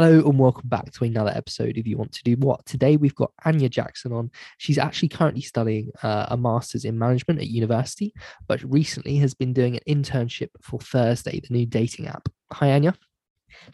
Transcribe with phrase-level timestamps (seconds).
[0.00, 2.64] Hello and welcome back to another episode of You Want to Do What.
[2.66, 4.30] Today we've got Anya Jackson on.
[4.56, 8.14] She's actually currently studying uh, a master's in management at university,
[8.46, 12.28] but recently has been doing an internship for Thursday, the new dating app.
[12.52, 12.94] Hi, Anya.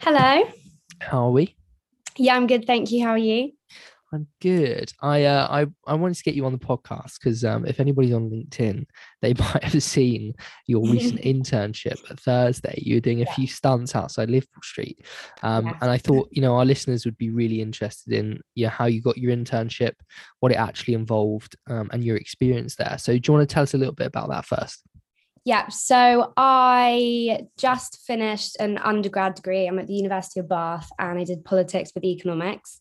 [0.01, 0.49] Hello.
[0.99, 1.55] How are we?
[2.17, 2.65] Yeah, I'm good.
[2.65, 3.03] Thank you.
[3.03, 3.51] How are you?
[4.13, 4.93] I'm good.
[5.01, 8.13] I uh, I I wanted to get you on the podcast because um, if anybody's
[8.13, 8.85] on LinkedIn,
[9.21, 10.33] they might have seen
[10.67, 12.75] your recent internship at Thursday.
[12.77, 13.33] You were doing a Yeah.
[13.33, 14.99] few stunts outside Liverpool Street,
[15.43, 15.75] um, Yes.
[15.81, 19.01] and I thought you know our listeners would be really interested in yeah how you
[19.01, 19.93] got your internship,
[20.39, 22.97] what it actually involved, um, and your experience there.
[22.97, 24.83] So do you want to tell us a little bit about that first?
[25.45, 25.67] Yeah.
[25.67, 29.67] So I just finished an undergrad degree.
[29.67, 32.79] I'm at the University of Bath and I did politics with economics.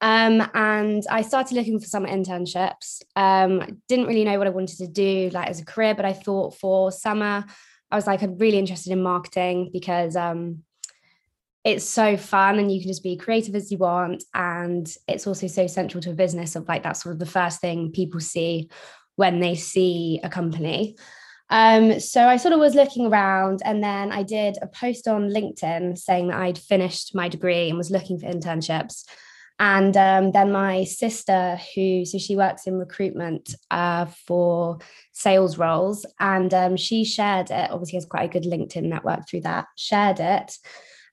[0.00, 3.02] Um, and I started looking for summer internships.
[3.14, 6.12] Um, didn't really know what I wanted to do like as a career, but I
[6.12, 7.44] thought for summer,
[7.90, 10.62] I was like, I'm really interested in marketing because um
[11.64, 14.22] it's so fun and you can just be creative as you want.
[14.34, 17.60] And it's also so central to a business of like that's sort of the first
[17.60, 18.70] thing people see
[19.16, 20.96] when they see a company.
[21.50, 25.30] Um, so I sort of was looking around and then I did a post on
[25.30, 29.04] LinkedIn saying that I'd finished my degree and was looking for internships.
[29.58, 34.78] And um, then my sister, who so she works in recruitment uh, for
[35.12, 37.70] sales roles, and um, she shared it.
[37.70, 39.66] Obviously, has quite a good LinkedIn network through that.
[39.76, 40.56] Shared it,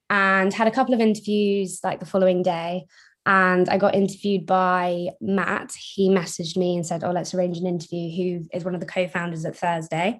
[0.09, 2.85] and had a couple of interviews like the following day.
[3.25, 5.71] And I got interviewed by Matt.
[5.79, 8.87] He messaged me and said, "Oh, let's arrange an interview." Who is one of the
[8.87, 10.19] co-founders at Thursday?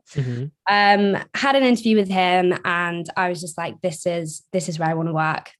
[0.70, 4.80] um had an interview with him and i was just like this is this is
[4.80, 5.52] where i want to work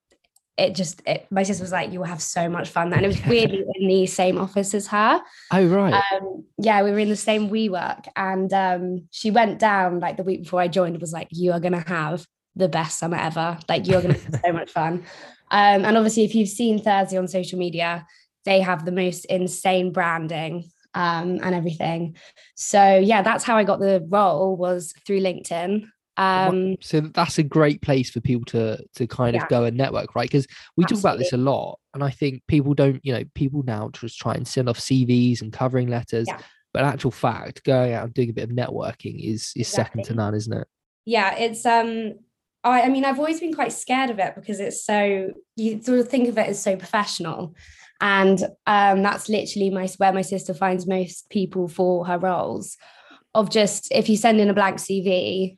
[0.58, 2.94] it just it, my sister was like you will have so much fun.
[2.94, 5.22] And it was weirdly in the same office as her.
[5.52, 10.00] Oh right, um yeah we were in the same WeWork and um she went down
[10.00, 13.18] like the week before i joined was like you are gonna have the best summer
[13.18, 13.58] ever.
[13.68, 15.06] Like you're gonna have so much fun.
[15.50, 18.06] Um and obviously if you've seen thursday on social media
[18.46, 22.16] they have the most insane branding um and everything.
[22.56, 25.88] So yeah that's how i got the role was through linkedin
[26.18, 29.44] um so that's a great place for people to to kind Yeah.
[29.44, 30.46] of go and network right because
[30.78, 33.90] we talk about this a lot and i think people don't you know people now
[33.90, 36.38] just try and send off cvs and covering letters Yeah.
[36.72, 40.04] but in actual fact going out and doing a bit of networking is is second
[40.04, 40.68] to none isn't it
[41.06, 42.14] yeah it's um
[42.64, 46.00] I, I mean i've always been quite scared of it because it's so you sort
[46.00, 47.56] of think of it as so professional
[48.02, 52.78] and um that's literally my where my sister finds most people for her roles
[53.34, 55.58] of just if you send in a blank cv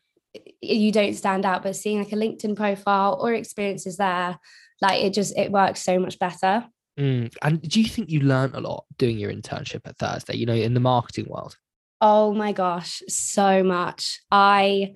[0.62, 4.38] you don't stand out but seeing like a linkedin profile or experiences there
[4.82, 6.66] like it just it works so much better
[6.98, 7.34] Mm.
[7.42, 10.54] and do you think you learned a lot doing your internship at thursday you know
[10.54, 11.58] in the marketing world
[12.02, 14.22] Oh my gosh, so much.
[14.30, 14.94] I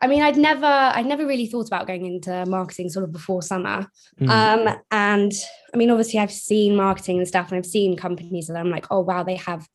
[0.00, 3.42] I mean, I'd never I'd never really thought about going into marketing sort of before
[3.42, 3.86] summer.
[4.20, 4.28] Mm.
[4.68, 5.32] Um and
[5.72, 8.86] I mean obviously I've seen marketing and stuff and I've seen companies that I'm like,
[8.90, 9.66] "Oh wow, they have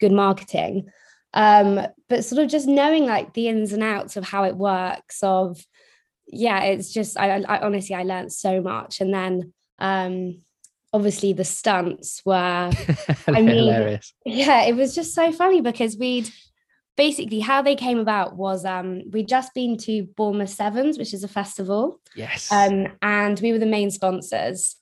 [0.00, 0.88] good marketing."
[1.34, 5.22] Um but sort of just knowing like the ins and outs of how it works
[5.22, 5.64] of
[6.28, 9.00] yeah, it's just I, I honestly I learned so much.
[9.00, 10.42] And then um
[10.92, 12.34] obviously the stunts were
[13.26, 14.12] I mean, hilarious.
[14.26, 16.28] yeah it was just so funny because we'd
[16.98, 21.24] basically how they came about was um we'd just been to Bournemouth Sevens which is
[21.24, 21.98] a festival.
[22.14, 22.52] Yes.
[22.52, 24.76] Um and we were the main sponsors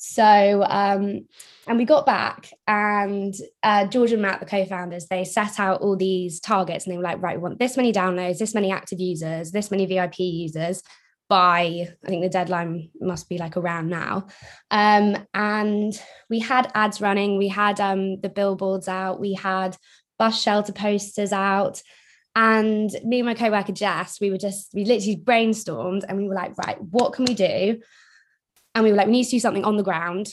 [0.00, 1.26] so um
[1.66, 5.96] and we got back and uh George and Matt the co-founders they set out all
[5.96, 9.00] these targets and they were like right we want this many downloads this many active
[9.00, 10.84] users this many VIP users
[11.28, 14.28] by I think the deadline must be like around now.
[14.70, 19.76] Um and we had ads running we had um the billboards out we had
[20.16, 21.82] bus shelter posters out.
[22.36, 26.36] And me and my co-worker Jess we were just we literally brainstormed and we were
[26.36, 27.80] like right what can we do
[28.78, 30.32] and we were like we need to do something on the ground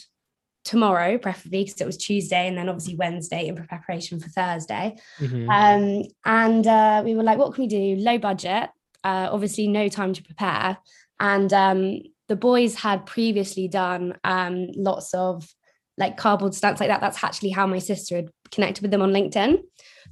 [0.63, 5.49] tomorrow preferably because it was Tuesday and then obviously Wednesday in preparation for Thursday Mhm.
[5.49, 7.95] um, and uh, we were like, what can we do?
[8.01, 8.69] Low budget,
[9.03, 10.77] uh, obviously no time to prepare.
[11.19, 15.47] And um, the boys had previously done um, lots of
[15.97, 16.99] like cardboard stunts like that.
[17.01, 19.61] That's actually how my sister had connected with them on LinkedIn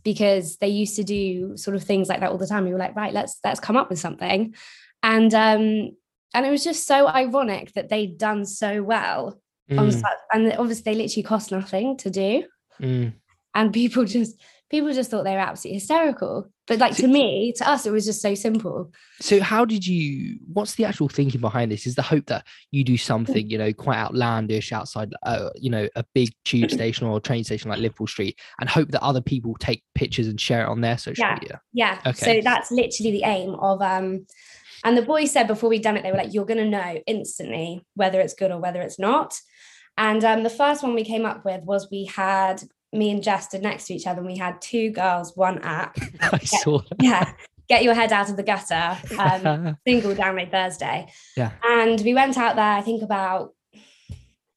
[0.04, 2.63] because they used to do sort of things like that all the time.
[2.66, 4.54] We were like, right, let's let's come up with something.
[5.02, 5.98] And um,
[6.34, 9.40] and it was just so ironic that they'd done so well
[9.72, 12.44] on Mm, such, and obviously they literally cost nothing to do
[12.82, 13.14] mm.
[13.56, 14.36] and people just
[14.70, 17.92] people just thought they were absolutely hysterical but like So- to me to us it
[17.92, 18.92] was just so simple
[19.22, 21.88] So how did you what's the actual thinking behind this?
[21.88, 25.88] Is the hope that you do something, you know, quite outlandish outside uh, you know,
[25.96, 29.22] a big tube station or a train station like Liverpool Street and hope that other
[29.22, 31.34] people take pictures and share it on their social Yeah.
[31.40, 31.62] media?
[31.74, 32.26] yeah Okay.
[32.38, 34.26] so that's literally the aim of um
[34.84, 37.02] And the boys said before we'd done it, they were like, you're going to know
[37.08, 39.40] instantly whether it's good or whether it's not.
[39.98, 43.46] And um, the first one we came up with was we had me and Jess
[43.46, 45.98] stood next to each other and we had two girls, one app.
[46.22, 47.02] I saw that.
[47.02, 47.34] Yeah.
[47.70, 48.98] Get your head out of the gutter.
[49.18, 51.12] Um, single download Thursday.
[51.38, 51.52] Yeah.
[51.64, 53.54] And we went out there, I think about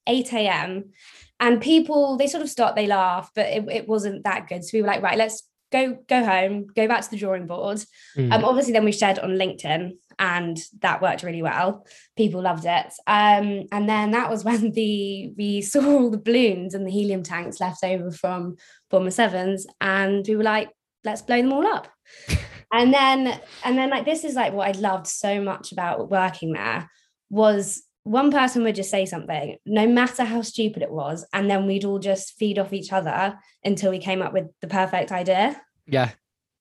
[0.07, 0.93] 8 a.m.
[1.39, 4.65] And people, they sort of stopped, they laughed, but it, it wasn't that good.
[4.65, 5.43] So we were like, right, let's
[5.73, 7.85] go go home, go back to the drawing board.
[8.17, 8.33] Mm.
[8.33, 11.87] Um, obviously, then we shared on LinkedIn, and that worked really well.
[12.17, 12.93] People loved it.
[13.07, 17.23] Um, and then that was when the we saw all the balloons and the helium
[17.23, 18.57] tanks left over from
[18.91, 20.71] Bournemouth Sevens, and we were like,
[21.05, 21.89] let's blow them all up.
[22.73, 26.53] and then and then like this is like what I loved so much about working
[26.53, 26.91] there
[27.31, 31.67] was one person would just say something, no matter how stupid it was, and then
[31.67, 35.61] we'd all just feed off each other until we came up with the perfect idea.
[35.89, 36.11] yeah.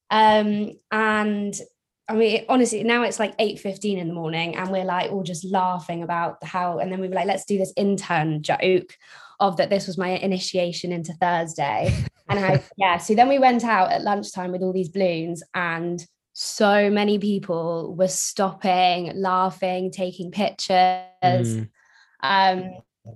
[0.09, 1.53] Um, and
[2.07, 5.43] I mean, honestly, now it's like 8:15 in the morning, and we're like all just
[5.45, 8.95] laughing about how, and then we were like, let's do this intern joke
[9.39, 11.93] of that this was my initiation into Thursday.
[12.29, 16.05] and I yeah, so then we went out at lunchtime with all these balloons and
[16.37, 21.07] so many people were stopping, laughing, taking pictures.
[21.21, 21.69] Mm.
[22.21, 22.71] Um,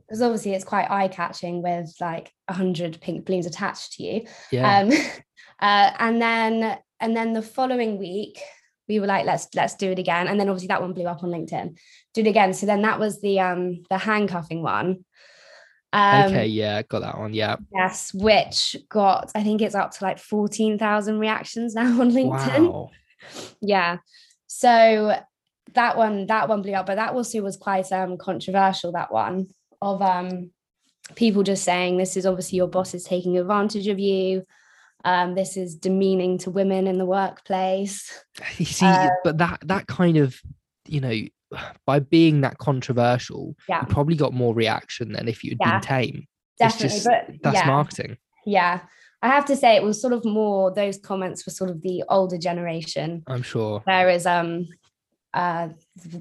[0.08, 4.26] because obviously it's quite eye-catching with like a hundred pink balloons attached to you.
[4.52, 4.80] Yeah.
[4.80, 4.92] Um,
[5.60, 8.40] uh, and then and then the following week
[8.90, 10.28] we were like, let's let's do it again.
[10.28, 11.78] And then obviously that one blew up on LinkedIn.
[12.14, 12.54] Do it again.
[12.54, 15.06] So then that was the um the handcuffing one.
[15.94, 16.48] Um, okay.
[16.48, 16.82] Yeah.
[16.84, 17.34] Got that one.
[17.34, 17.56] Yeah.
[17.74, 22.70] Yes, which got I think it's up to like fourteen thousand reactions now on LinkedIn
[22.70, 22.90] Wow.
[23.62, 23.98] yeah
[24.48, 25.16] so
[25.74, 29.48] that one that one blew up but that also was quite um controversial that one
[29.82, 30.52] of um
[31.16, 34.44] people just saying this is obviously your boss is taking advantage of you
[35.06, 38.24] um this is demeaning to women in the workplace
[38.58, 40.40] You see, Uh, but that that kind of,
[40.88, 41.16] you know,
[41.86, 43.82] by being that controversial, Yeah.
[43.82, 46.28] you probably got more reaction than if you'd Yeah, been tame.
[46.60, 48.18] definitely it's just but that's yeah marketing.
[48.46, 48.82] yeah
[49.22, 52.04] i have to say it was sort of more those comments were sort of the
[52.10, 53.82] older generation I'm sure.
[53.86, 54.68] whereas um
[55.34, 55.70] uh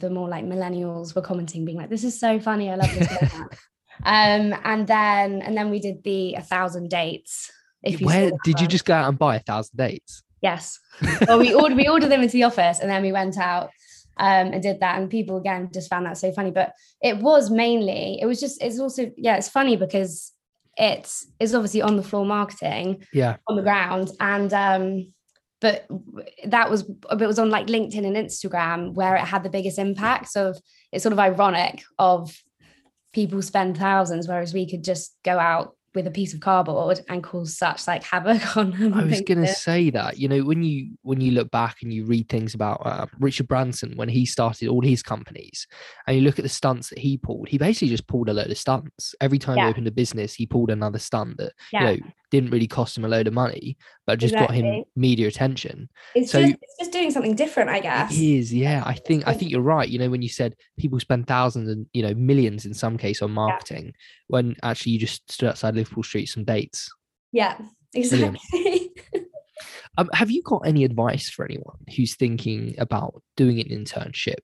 [0.00, 3.08] the more like millennials were commenting being like this is so funny i love this
[4.04, 7.50] um and then and then we did the a thousand dates
[7.82, 10.22] if you Where did you just go out and buy a thousand dates?
[10.40, 10.78] yes.
[11.26, 13.70] Well we ordered we ordered them into the office and then we went out
[14.18, 14.98] um and did that.
[14.98, 16.50] And people again just found that so funny.
[16.52, 16.72] But
[17.02, 20.32] it was mainly it was just it's also yeah it's funny because
[20.76, 23.36] it's it's obviously on the floor marketing Yeah.
[23.48, 24.10] on the ground.
[24.20, 25.12] And um
[25.60, 25.88] but
[26.46, 30.28] that was it was on like linkedin and instagram where it had the biggest impact.
[30.28, 30.54] So
[30.92, 32.32] it's sort of ironic of
[33.12, 37.22] people spend thousands whereas we could just go out with a piece of cardboard and
[37.24, 40.16] cause such like havoc on I was gonna say that.
[40.16, 43.48] You know, when you when you look back and you read things about uh, Richard
[43.48, 45.66] Branson when he started all his companies,
[46.06, 48.50] and you look at the stunts that he pulled, he basically just pulled a load
[48.50, 49.14] of stunts.
[49.20, 49.64] Every time Yeah.
[49.64, 52.96] he opened a business, he pulled another stunt that yeah you know didn't really cost
[52.98, 55.88] him a load of money, but just got him media attention.
[56.14, 58.82] it's so- just it's just doing something different i guess It is, yeah.
[58.84, 59.88] I think I think you're right.
[59.88, 63.22] You know, when you said people spend thousands and you know millions in some case
[63.22, 63.94] on marketing,
[64.28, 66.88] when actually you just stood outside Liverpool Street some dates.
[67.32, 67.58] yeah
[67.94, 68.40] exactly
[69.96, 74.38] Um, have you got any advice for anyone who's thinking about doing an internship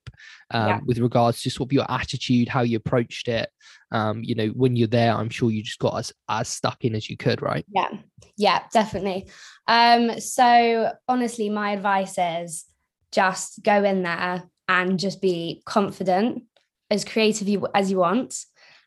[0.50, 0.80] um, Yeah.
[0.84, 3.48] with regards to sort of your attitude, how you approached it?
[3.92, 6.96] Um, you know, when you're there, I'm sure you just got as as stuck in
[6.96, 7.64] as you could, right?
[7.70, 7.88] yeah
[8.36, 9.28] yeah definitely
[9.68, 12.64] um so honestly my advice is
[13.12, 16.42] just go in there and just be confident
[16.90, 18.34] as creative as you want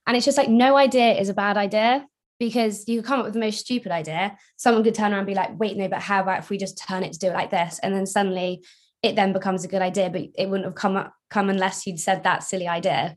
[0.08, 2.08] and it's just like no idea is a bad idea
[2.40, 4.38] because you come up with the most stupid idea.
[4.58, 6.82] Someone could turn around and be like wait no but how about if we just
[6.88, 7.80] turn it to do it like this?
[7.84, 8.64] And then suddenly
[9.04, 12.00] it then becomes a good idea but it wouldn't have come up come unless you'd
[12.00, 13.16] said that silly idea.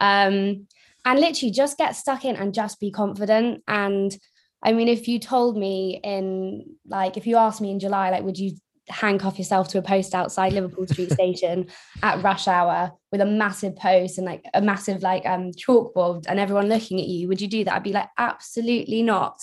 [0.00, 0.66] Um
[1.04, 3.62] and literally just get stuck in and just be confident.
[3.66, 4.16] And
[4.62, 8.22] I mean, if you told me in like, if you asked me in July, like,
[8.22, 8.52] would you
[8.92, 11.66] handcuff yourself to a post outside Liverpool Street Station
[12.02, 16.38] at rush hour with a massive post and like a massive like um chalkboard and
[16.38, 17.28] everyone looking at you?
[17.28, 17.74] Would you do that?
[17.74, 19.42] I'd be like, absolutely not.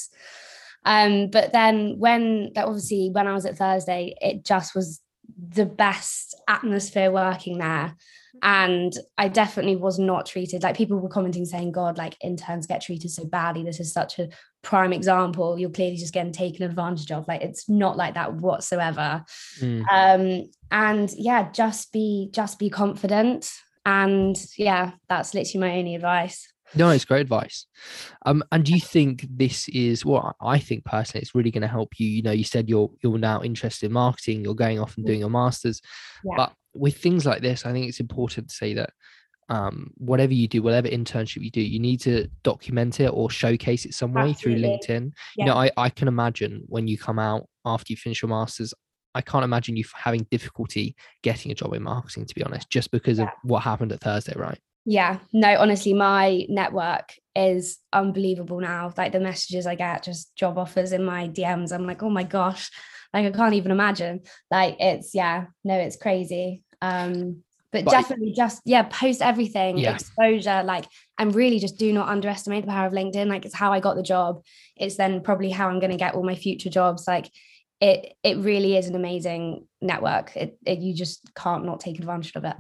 [0.86, 5.02] Um, but then when that obviously when I was at Thursday, it just was
[5.38, 7.96] the best atmosphere working there.
[8.42, 12.82] And I definitely was not treated like people were commenting saying, God, like interns get
[12.82, 13.64] treated so badly.
[13.64, 14.30] This is such a
[14.62, 15.58] prime example.
[15.58, 17.28] You're clearly just getting taken advantage of.
[17.28, 19.24] Like it's not like that whatsoever.
[19.60, 19.86] Mm.
[19.92, 23.52] Um, and yeah, just be just be confident.
[23.86, 26.48] And yeah, that's literally my only advice.
[26.76, 27.66] No, it's great advice.
[28.26, 30.36] Um, and do you think this is well?
[30.42, 32.08] I think personally, it's really going to help you.
[32.08, 34.44] You know, you said you're you're now interested in marketing.
[34.44, 35.82] You're going off and doing your masters,
[36.24, 36.34] Yeah.
[36.38, 38.92] but with things like this, I think it's important to say that
[39.50, 43.86] um, whatever you do, whatever internship you do, you need to document it or showcase
[43.86, 45.12] it some way through LinkedIn.
[45.36, 45.46] Yeah.
[45.46, 48.74] You know, I I can imagine when you come out after you finish your masters.
[49.16, 52.92] I can't imagine you having difficulty getting a job in marketing, to be honest, just
[52.92, 54.60] because of what happened at Thursday, right?
[54.90, 58.92] Yeah, no, honestly, my network is unbelievable now.
[58.98, 61.72] Like the messages I get, just job offers in my DMs.
[61.72, 62.72] I'm like, oh my gosh,
[63.14, 64.22] like I can't even imagine.
[64.50, 66.64] Like it's yeah, no, it's crazy.
[66.82, 69.94] Um, but, But- definitely just yeah, post everything, Yeah.
[69.94, 70.86] exposure, like,
[71.20, 73.28] and really just do not underestimate the power of LinkedIn.
[73.28, 74.44] Like it's how I got the job.
[74.76, 77.08] It's then probably how I'm going to get all my future jobs.
[77.08, 77.30] Like
[77.80, 80.36] it, it really is an amazing network.
[80.36, 82.56] It, it you just can't not take advantage of it.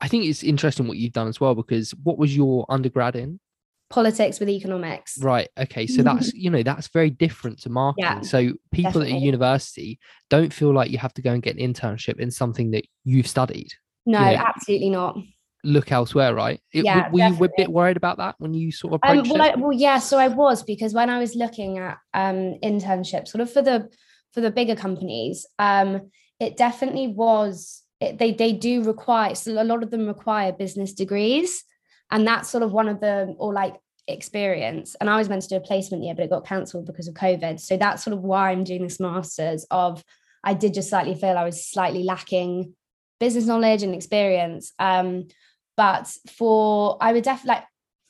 [0.00, 3.40] I think it's interesting what you've done as well because what was your undergrad in?
[3.88, 5.16] Politics with economics.
[5.18, 5.48] Right.
[5.56, 5.86] Okay.
[5.86, 8.04] So that's you know that's very different to marketing.
[8.04, 11.56] Yeah, so people at a university don't feel like you have to go and get
[11.56, 13.68] an internship in something that you've studied.
[14.04, 14.42] No, Yeah.
[14.44, 15.16] absolutely not.
[15.64, 16.60] Look elsewhere, right?
[16.72, 19.42] It- Yeah, were you a bit worried about that when you sort of Um, well,
[19.42, 19.98] I, well, yeah.
[19.98, 23.88] So I was because when I was looking at um, internships, sort of for the
[24.32, 27.82] for the bigger companies, um, it definitely was.
[28.00, 29.34] It, they they do require.
[29.34, 31.64] So a lot of them require business degrees,
[32.10, 33.76] and that's sort of one of the or like
[34.06, 34.94] experience.
[35.00, 37.14] And I was meant to do a placement year, but it got cancelled because of
[37.14, 37.58] COVID.
[37.58, 39.66] So that's sort of why I'm doing this masters.
[39.70, 40.04] Of
[40.44, 42.74] I did just slightly feel I was slightly lacking
[43.18, 44.72] business knowledge and experience.
[44.78, 45.28] Um,
[45.76, 47.64] but for I would definitely like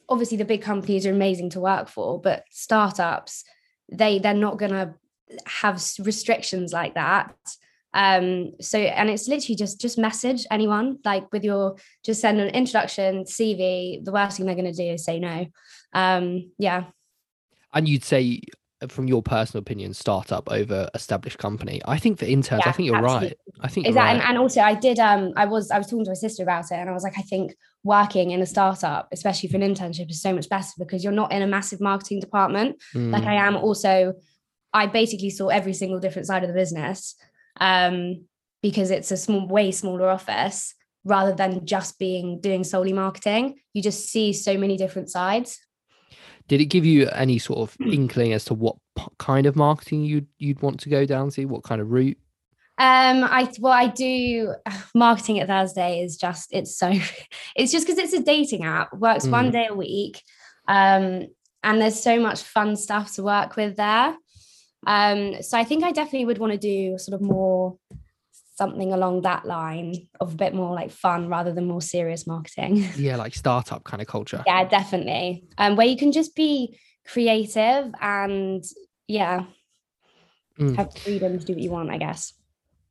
[0.09, 3.45] obviously the big companies are amazing to work for but startups
[3.91, 4.95] they they're not going to
[5.47, 7.35] have restrictions like that
[7.97, 12.49] um so and it's literally just just message anyone like with your just send an
[12.49, 15.47] introduction cv the worst thing they're going to do is say no
[15.95, 16.85] um yeah
[17.73, 18.43] And you'd say,
[18.89, 21.81] from your personal opinion, startup over established company.
[21.85, 23.35] I think for interns, I think you're right.
[23.61, 24.21] I think exactly right.
[24.21, 26.67] and, and also i did um i was i was talking to my sister about
[26.71, 30.11] it and i was like i think working in a startup especially for an internship
[30.11, 33.35] is so much better because you're not in a massive marketing department like Mm.
[33.35, 34.15] I am also
[34.73, 37.15] I basically saw every single different side of the business
[37.61, 38.25] um
[38.63, 43.83] because it's a small way smaller office rather than just being doing solely marketing you
[43.83, 45.59] just see so many different sides
[46.49, 47.93] Did it give you any sort of Hmm.
[47.93, 51.45] inkling as to what p- kind of marketing you'd you'd want to go down to?
[51.47, 52.19] What kind of route?
[52.79, 54.55] um I well I do
[54.95, 56.93] marketing at Thursday is just it's so
[57.57, 59.53] it's just because it's a dating app works one Mm.
[59.53, 60.23] day a week
[60.69, 61.27] um
[61.63, 64.15] and there's so much fun stuff to work with there
[64.87, 67.77] um so I think I definitely would want to do sort of more
[68.57, 72.89] something along that line of a bit more like fun rather than more serious marketing
[72.97, 74.43] Yeah, like startup kind of culture.
[74.47, 78.65] yeah definitely um where you can just be creative and
[79.09, 79.45] yeah
[80.59, 80.75] Mm.
[80.77, 82.33] have freedom to do what you want I guess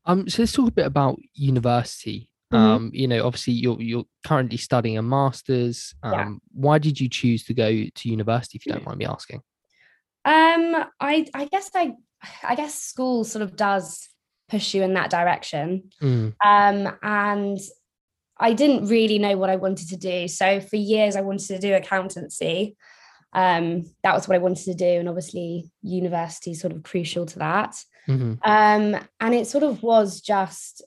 [0.05, 2.29] Um, so let's talk a bit about university.
[2.53, 2.57] Mhm.
[2.57, 5.95] Um, you know, obviously you're you're currently studying a master's.
[6.03, 6.29] Um, Yeah.
[6.53, 9.41] why did you choose to go to university, if you don't mind me asking?
[10.25, 11.93] Um, I I guess I
[12.43, 14.09] I guess school sort of does
[14.49, 15.89] push you in that direction.
[16.01, 17.59] Mm, Um, and
[18.37, 20.27] I didn't really know what I wanted to do.
[20.27, 22.75] So for years I wanted to do accountancy.
[23.33, 27.25] Um, that was what I wanted to do, and obviously university is sort of crucial
[27.25, 27.75] to that.
[28.07, 28.37] mhm.
[28.43, 30.81] Um, and it sort of was just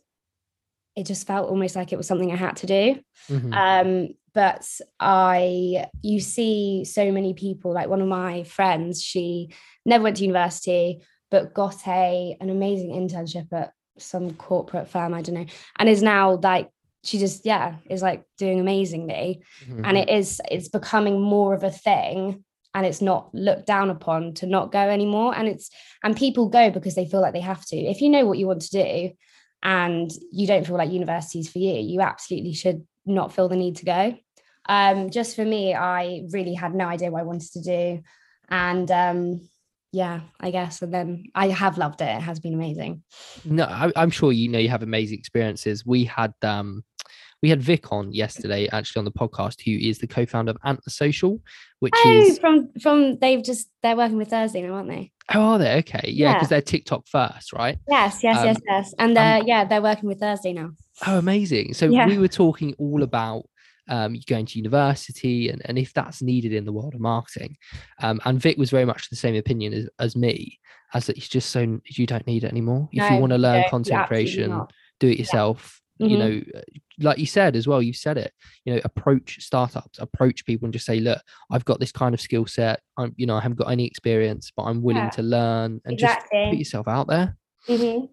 [0.97, 3.01] it just felt almost like it was something I had to do.
[3.29, 3.53] Mhm.
[3.55, 4.65] Um, but
[5.01, 9.53] I, you see so many people, like one of my friends, she
[9.85, 15.23] never went to university, but got a an amazing internship at some corporate firm, I
[15.23, 16.69] don't know, and is now like
[17.03, 19.83] she just yeah is like doing amazingly, Mhm.
[19.87, 22.45] and it is it's becoming more of a thing.
[22.75, 25.35] And it's not looked down upon to not go anymore.
[25.37, 25.69] And it's
[26.05, 27.77] and people go because they feel like they have to.
[27.77, 29.11] If you know what you want to do,
[29.65, 33.77] and you don't feel like university's for you, you absolutely should not feel the need
[33.79, 34.17] to go.
[34.69, 38.03] Um, just for me, I really had no idea what I wanted to do.
[38.51, 39.49] And um,
[39.93, 40.83] yeah, I guess.
[40.83, 42.05] And then I have loved it.
[42.17, 43.03] It has been amazing.
[43.45, 45.87] No, I, I'm sure you know you have amazing experiences.
[45.87, 46.85] We had um,
[47.43, 50.91] we had Vic on yesterday, actually on the podcast, who is the co-founder of Antler
[50.91, 51.41] Social,
[51.81, 55.13] which Oh, is from from they've just they're working with Thursday now, aren't they?
[55.35, 56.11] oh, are they okay?
[56.13, 56.57] Yeah, because Yeah.
[56.57, 57.79] they're TikTok first, right?
[57.89, 58.95] Yes, yes, Um, yes, yes.
[58.99, 60.71] And uh, yeah, they're working with Thursday now.
[61.07, 61.75] Oh, amazing.
[61.75, 62.07] So Yeah.
[62.07, 63.45] we were talking all about
[63.89, 67.57] um, you going to university and, and if that's needed in the world of marketing.
[68.03, 70.59] Um, and Vic was very much the same opinion as, as me,
[70.95, 72.89] as that it's just so you don't need it anymore.
[72.93, 73.71] If you want to learn don't.
[73.71, 74.73] Content creation, not.
[75.01, 75.81] do it yourself.
[76.01, 76.19] You Mhm.
[76.19, 76.63] know, uh,
[77.01, 78.33] like you said as well, you've said it.
[78.65, 82.21] You know, approach startups, approach people, and just say, look, I've got this kind of
[82.21, 82.81] skill set.
[82.97, 85.11] I'm, you know, I haven't got any experience, but I'm willing Yeah.
[85.11, 86.39] to learn and Exactly.
[86.39, 87.37] just put yourself out there.
[87.67, 88.05] hmm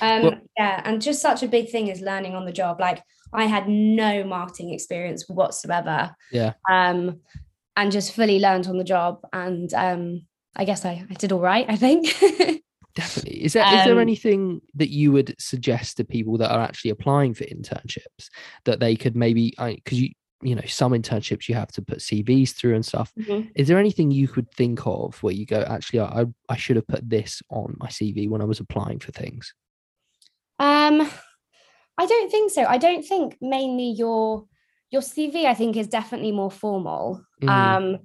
[0.00, 2.80] Um, Well- yeah, and just such a big thing is learning on the job.
[2.80, 3.02] Like
[3.36, 6.14] I had no marketing experience whatsoever.
[6.32, 6.54] Yeah.
[6.70, 7.20] Um,
[7.76, 9.20] and just fully learned on the job.
[9.32, 10.22] And um,
[10.56, 12.06] I guess I, I did all right, I think.
[12.94, 13.44] Definitely.
[13.44, 17.44] Is there Um, anything that you would suggest to people that are actually applying for
[17.44, 18.30] internships
[18.64, 20.10] that they could maybe because you
[20.42, 23.12] you know some internships you have to put CVs through and stuff.
[23.18, 23.50] Mhm.
[23.54, 26.86] Is there anything you could think of where you go actually I I should have
[26.86, 29.52] put this on my CV when I was applying for things?
[30.58, 31.10] Um,
[31.98, 32.64] I don't think so.
[32.64, 34.44] I don't think mainly your
[34.90, 35.46] your CV.
[35.46, 37.22] I think is definitely more formal.
[37.42, 37.48] Mhm.
[37.48, 37.98] Um,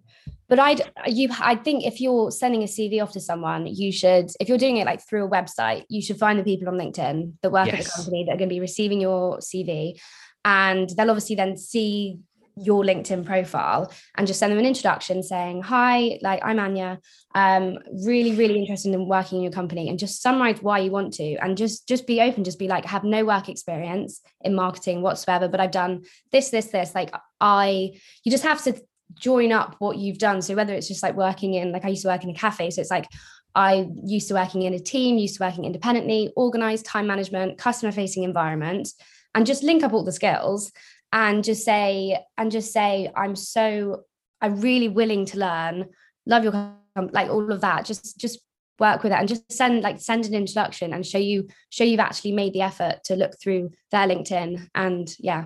[0.49, 4.31] but I'd you I think if you're sending a CV off to someone, you should
[4.39, 7.33] if you're doing it like through a website, you should find the people on LinkedIn
[7.41, 9.99] that work at the company that are going to be receiving your CV,
[10.43, 12.19] and they'll obviously then see
[12.61, 16.99] your LinkedIn profile and just send them an introduction saying, Hi, like I'm Anya.
[17.33, 21.13] Um, really, really interested in working in your company and just summarize why you want
[21.13, 25.01] to and just just be open, just be like, have no work experience in marketing
[25.01, 26.93] whatsoever, but I've done this, this, this.
[26.93, 28.79] Like I you just have to
[29.15, 30.41] join up what you've done.
[30.41, 32.69] So whether it's just like working in, like I used to work in a cafe.
[32.69, 33.07] So it's like
[33.55, 37.91] I used to working in a team, used to working independently, organized time management, customer
[37.91, 38.89] facing environment,
[39.35, 40.71] and just link up all the skills
[41.11, 44.03] and just say, and just say, I'm so,
[44.41, 45.85] I'm really willing to learn,
[46.25, 46.75] love your,
[47.11, 47.85] like all of that.
[47.85, 48.39] Just, just
[48.81, 51.99] work with it and just send like send an introduction and show you show you've
[51.99, 55.45] actually made the effort to look through their linkedin and yeah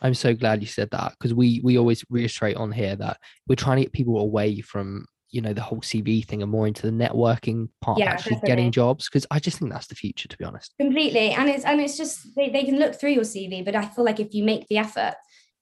[0.00, 3.18] I'm so glad you said that because we we always reiterate on here that
[3.48, 6.66] we're trying to get people away from you know the whole CV thing and more
[6.66, 8.48] into the networking part Yeah, actually definitely.
[8.56, 10.72] getting jobs because I just think that's the future to be honest.
[10.78, 13.84] completely and it's and it's just they, they can look through your cv but i
[13.86, 15.14] feel like if you make the effort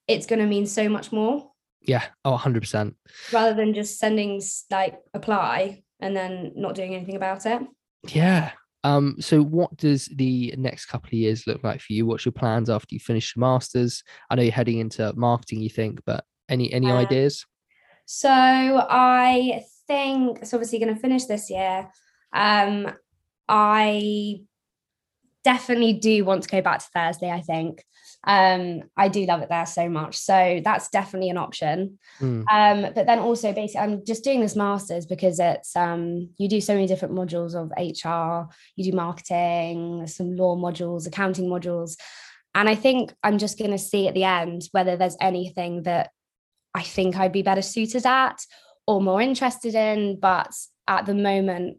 [0.07, 1.51] it's going to mean so much more
[1.81, 2.93] Yeah, oh 100%.
[3.33, 7.61] rather than just sending like apply and then not doing anything about it
[8.13, 8.51] Yeah.
[8.83, 12.05] Um so what does the next couple of years look like for you?
[12.07, 14.03] What's your plans after you finish your masters?
[14.29, 17.45] I know you're heading into marketing you think, but any any Um, ideas?
[18.13, 21.89] So i think it's obviously going to finish this year
[22.33, 22.91] um
[23.47, 24.41] i
[25.45, 27.83] definitely do want to go back to thursday i think.
[28.27, 31.97] Um i do love it there so much so that's definitely an option.
[32.19, 36.49] Mm, um but then also basically i'm just doing this masters because it's um you
[36.49, 41.97] do so many different modules of hr you do marketing some law modules accounting modules
[42.53, 46.11] and i think i'm just going to see at the end whether there's anything that
[46.73, 48.39] i think i'd be better suited at
[48.87, 50.51] or more interested in but
[50.87, 51.77] at the moment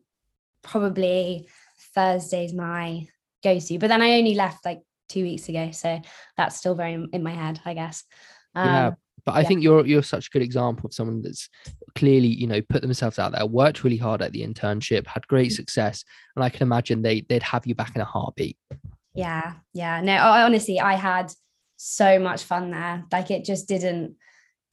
[0.62, 1.46] probably
[1.94, 3.06] thursday's my
[3.42, 6.00] go-to but then i only left like two weeks ago so
[6.36, 8.04] that's still very in my head i guess
[8.54, 8.88] yeah.
[8.88, 9.48] Um, But I yeah.
[9.48, 11.48] think you're you're such a good example of someone that's
[11.94, 15.52] clearly, you know, put themselves out there, worked really hard at the internship, had great
[15.52, 15.56] Mm.
[15.56, 18.56] success, and I can imagine they they'd have you back in a heartbeat.
[19.14, 20.00] Yeah, yeah.
[20.00, 21.32] No, I, honestly, I had
[21.76, 23.04] so much fun there.
[23.12, 24.16] Like it just didn't.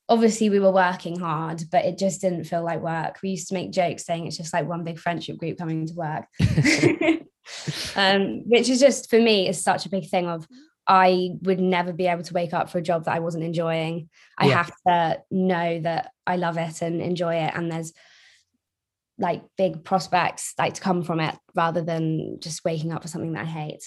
[0.10, 3.19] Obviously, we were working hard, but it just didn't feel like work.
[3.22, 5.93] We used to make jokes saying it's just like one big friendship group coming to
[5.93, 6.26] work,
[7.95, 10.28] um, which is just for me is such a big thing.
[10.28, 10.48] Of
[10.88, 14.10] I would never be able to wake up for a job that I wasn't enjoying.
[14.38, 14.63] I Yeah.
[14.63, 17.93] have to know that I love it and enjoy it, and there's
[19.19, 23.34] like big prospects like to come from it rather than just waking up for something
[23.34, 23.84] that I hate.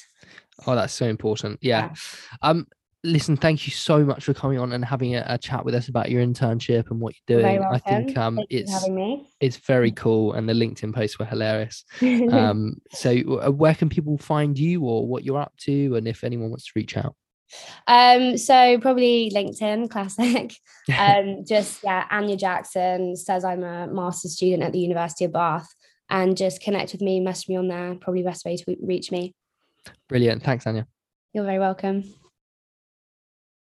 [0.67, 1.59] Oh, that's so important.
[1.63, 1.95] Yeah.
[2.43, 2.67] Um,
[3.05, 5.89] listen, thank you so much for coming on and having a, a chat with us
[5.89, 7.63] about your internship and what you're doing.
[7.63, 9.29] I think um it's me.
[9.41, 11.85] it's very cool and the LinkedIn posts were hilarious.
[12.33, 13.11] Um, so
[13.45, 16.67] uh, where can people find you or what you're up to and if anyone wants
[16.67, 17.15] to reach out?
[17.87, 20.55] um, so probably LinkedIn, classic.
[20.99, 25.69] Um, just yeah, Anya Jackson says I'm a master's student at the University of Bath,
[26.11, 27.95] and just connect with me, message me on there.
[27.95, 29.33] Probably best way to reach me.
[30.09, 30.43] Brilliant.
[30.43, 30.89] Thanks, Anya.
[31.33, 32.03] You're very welcome.